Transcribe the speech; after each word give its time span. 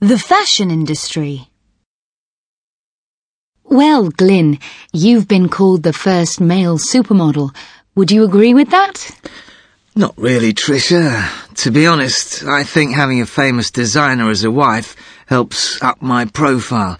The 0.00 0.18
fashion 0.18 0.70
industry. 0.70 1.48
Well, 3.64 4.10
Glyn, 4.10 4.58
you've 4.92 5.26
been 5.26 5.48
called 5.48 5.84
the 5.84 5.94
first 5.94 6.38
male 6.38 6.76
supermodel. 6.76 7.56
Would 7.94 8.10
you 8.10 8.22
agree 8.22 8.52
with 8.52 8.68
that? 8.70 9.10
Not 9.94 10.12
really, 10.18 10.52
Trisha. 10.52 11.54
To 11.54 11.70
be 11.70 11.86
honest, 11.86 12.44
I 12.44 12.62
think 12.62 12.94
having 12.94 13.22
a 13.22 13.26
famous 13.26 13.70
designer 13.70 14.28
as 14.28 14.44
a 14.44 14.50
wife 14.50 14.94
helps 15.24 15.82
up 15.82 16.02
my 16.02 16.26
profile. 16.26 16.98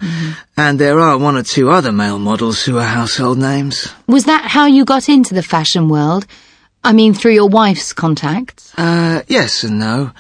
And 0.57 0.79
there 0.79 0.99
are 0.99 1.19
one 1.19 1.37
or 1.37 1.43
two 1.43 1.71
other 1.71 1.93
male 1.93 2.19
models 2.19 2.65
who 2.65 2.79
are 2.79 2.87
household 2.87 3.37
names. 3.37 3.93
Was 4.07 4.25
that 4.25 4.47
how 4.47 4.65
you 4.65 4.87
got 4.87 5.11
into 5.11 5.35
the 5.35 5.43
fashion 5.43 5.91
world? 5.91 6.27
I 6.83 6.95
mean, 6.95 7.13
through 7.13 7.33
your 7.33 7.49
wife's 7.51 7.93
contacts? 7.93 8.73
Uh, 8.79 9.23
yes 9.29 9.65
and 9.65 9.79
no. 9.79 10.13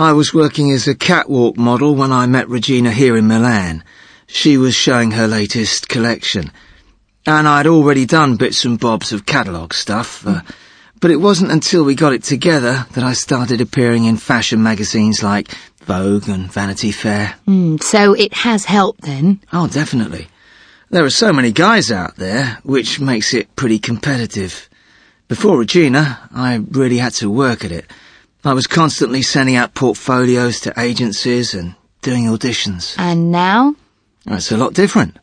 I 0.00 0.14
was 0.14 0.32
working 0.32 0.70
as 0.70 0.88
a 0.88 0.94
catwalk 0.94 1.58
model 1.58 1.94
when 1.94 2.10
I 2.10 2.24
met 2.24 2.48
Regina 2.48 2.90
here 2.90 3.18
in 3.18 3.26
Milan. 3.26 3.84
She 4.26 4.56
was 4.56 4.74
showing 4.74 5.10
her 5.10 5.26
latest 5.26 5.90
collection. 5.90 6.52
And 7.26 7.46
I'd 7.46 7.66
already 7.66 8.06
done 8.06 8.36
bits 8.36 8.64
and 8.64 8.80
bobs 8.80 9.12
of 9.12 9.26
catalogue 9.26 9.74
stuff, 9.74 10.26
uh, 10.26 10.40
but 11.02 11.10
it 11.10 11.16
wasn't 11.16 11.50
until 11.50 11.84
we 11.84 11.94
got 11.94 12.14
it 12.14 12.22
together 12.22 12.86
that 12.92 13.04
I 13.04 13.12
started 13.12 13.60
appearing 13.60 14.06
in 14.06 14.16
fashion 14.16 14.62
magazines 14.62 15.22
like 15.22 15.48
Vogue 15.82 16.30
and 16.30 16.50
Vanity 16.50 16.92
Fair. 16.92 17.34
Mm, 17.46 17.82
so 17.82 18.14
it 18.14 18.32
has 18.32 18.64
helped 18.64 19.02
then. 19.02 19.38
Oh, 19.52 19.68
definitely. 19.68 20.28
There 20.88 21.04
are 21.04 21.10
so 21.10 21.30
many 21.30 21.52
guys 21.52 21.92
out 21.92 22.16
there, 22.16 22.58
which 22.62 23.00
makes 23.00 23.34
it 23.34 23.54
pretty 23.54 23.78
competitive. 23.78 24.70
Before 25.28 25.58
Regina, 25.58 26.30
I 26.32 26.54
really 26.70 26.96
had 26.96 27.12
to 27.16 27.28
work 27.28 27.66
at 27.66 27.70
it. 27.70 27.84
I 28.44 28.54
was 28.54 28.66
constantly 28.66 29.22
sending 29.22 29.56
out 29.56 29.74
portfolios 29.74 30.60
to 30.60 30.72
agencies 30.78 31.52
and 31.52 31.74
doing 32.00 32.24
auditions. 32.24 32.94
And 32.98 33.30
now? 33.30 33.74
It's 34.26 34.50
a 34.50 34.56
lot 34.56 34.72
different. 34.72 35.18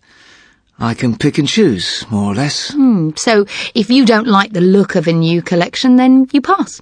I 0.80 0.94
can 0.94 1.18
pick 1.18 1.40
and 1.40 1.48
choose, 1.48 2.06
more 2.12 2.32
or 2.32 2.36
less. 2.36 2.72
Hmm, 2.72 3.12
so 3.16 3.48
if 3.74 3.90
you 3.90 4.06
don't 4.06 4.28
like 4.28 4.54
the 4.54 4.62
look 4.62 4.96
of 4.96 5.08
a 5.08 5.14
new 5.14 5.42
collection, 5.42 5.96
then 5.96 6.28
you 6.32 6.42
pass. 6.42 6.82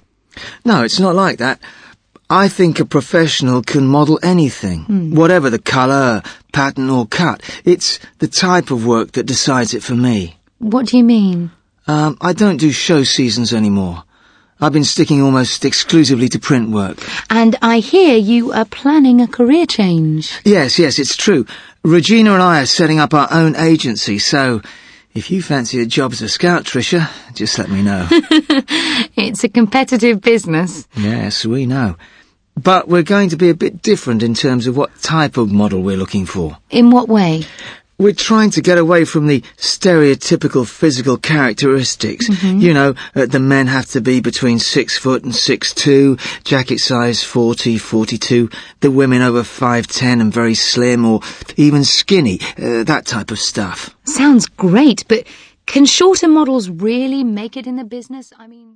No, 0.66 0.82
it's 0.82 1.00
not 1.00 1.14
like 1.14 1.38
that. 1.38 1.60
I 2.28 2.48
think 2.48 2.80
a 2.80 2.84
professional 2.84 3.62
can 3.62 3.86
model 3.86 4.18
anything, 4.22 5.14
whatever 5.14 5.48
the 5.48 5.60
colour, 5.60 6.22
pattern 6.52 6.90
or 6.90 7.06
cut. 7.06 7.40
It's 7.64 8.00
the 8.18 8.28
type 8.28 8.70
of 8.70 8.84
work 8.84 9.12
that 9.12 9.24
decides 9.24 9.72
it 9.72 9.82
for 9.82 9.94
me. 9.94 10.36
What 10.58 10.86
do 10.86 10.96
you 10.98 11.04
mean? 11.04 11.52
Um, 11.86 12.18
I 12.20 12.32
don't 12.32 12.56
do 12.56 12.72
show 12.72 13.04
seasons 13.04 13.52
anymore. 13.54 14.02
I've 14.60 14.72
been 14.72 14.84
sticking 14.84 15.20
almost 15.22 15.64
exclusively 15.64 16.28
to 16.30 16.38
print 16.38 16.70
work. 16.70 16.98
And 17.30 17.56
I 17.60 17.78
hear 17.80 18.16
you 18.16 18.52
are 18.52 18.64
planning 18.64 19.20
a 19.20 19.26
career 19.28 19.66
change. 19.66 20.40
Yes, 20.44 20.78
yes, 20.78 20.98
it's 20.98 21.16
true. 21.16 21.46
Regina 21.84 22.32
and 22.32 22.42
I 22.42 22.62
are 22.62 22.66
setting 22.66 22.98
up 22.98 23.12
our 23.14 23.28
own 23.30 23.54
agency, 23.56 24.18
so 24.18 24.62
if 25.14 25.30
you 25.30 25.42
fancy 25.42 25.80
a 25.80 25.86
job 25.86 26.12
as 26.12 26.22
a 26.22 26.28
scout, 26.28 26.64
Trisha, 26.64 27.08
just 27.34 27.58
let 27.58 27.70
me 27.70 27.82
know. 27.82 28.08
It's 29.18 29.44
a 29.44 29.48
competitive 29.48 30.20
business. 30.20 30.86
yes, 30.96 31.46
we 31.46 31.64
know. 31.66 31.96
But 32.54 32.86
we're 32.88 33.02
going 33.02 33.30
to 33.30 33.36
be 33.36 33.48
a 33.50 33.54
bit 33.54 33.82
different 33.82 34.22
in 34.22 34.34
terms 34.34 34.66
of 34.66 34.76
what 34.76 34.90
type 35.02 35.36
of 35.36 35.50
model 35.52 35.82
we're 35.82 35.96
looking 35.96 36.26
for. 36.26 36.58
In 36.70 36.90
what 36.90 37.08
way? 37.08 37.44
We're 37.98 38.12
trying 38.12 38.50
to 38.50 38.60
get 38.60 38.76
away 38.76 39.04
from 39.04 39.26
the 39.26 39.40
stereotypical 39.56 40.68
physical 40.68 41.16
characteristics. 41.16 42.28
You 42.44 42.74
know, 42.74 42.94
uh, 43.14 43.26
the 43.26 43.40
men 43.40 43.68
have 43.68 43.86
to 43.86 44.00
be 44.00 44.20
between 44.20 44.58
six 44.58 44.98
foot 44.98 45.24
and 45.24 45.34
six 45.34 45.72
two, 45.72 46.18
jacket 46.44 46.80
size 46.80 47.22
40, 47.22 47.78
42, 47.78 48.50
the 48.80 48.90
women 48.90 49.22
over 49.22 49.42
5'10 49.42 50.20
and 50.20 50.32
very 50.32 50.54
slim 50.54 51.06
or 51.06 51.20
even 51.56 51.84
skinny, 51.84 52.40
uh, 52.58 52.84
that 52.84 53.06
type 53.06 53.30
of 53.30 53.38
stuff. 53.38 53.96
Sounds 54.04 54.46
great, 54.46 55.04
but 55.08 55.26
can 55.66 55.86
shorter 55.86 56.28
models 56.28 56.68
really 56.68 57.24
make 57.24 57.56
it 57.56 57.66
in 57.66 57.76
the 57.76 57.84
business? 57.84 58.32
I 58.38 58.46
mean... 58.46 58.74